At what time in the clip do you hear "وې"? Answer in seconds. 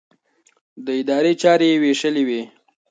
2.27-2.41